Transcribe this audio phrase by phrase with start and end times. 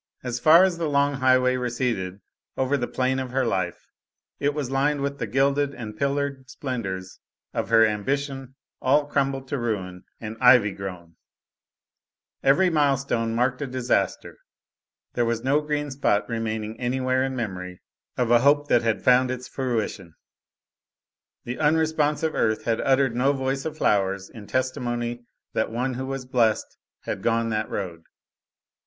[0.23, 2.21] As far as the long highway receded
[2.57, 3.91] over the plain of her life,
[4.39, 7.19] it was lined with the gilded and pillared splendors
[7.53, 11.17] of her ambition all crumbled to ruin and ivy grown;
[12.41, 14.39] every milestone marked a disaster;
[15.13, 17.79] there was no green spot remaining anywhere in memory
[18.17, 20.15] of a hope that had found its fruition;
[21.43, 26.25] the unresponsive earth had uttered no voice of flowers in testimony that one who was
[26.25, 28.05] blest had gone that road.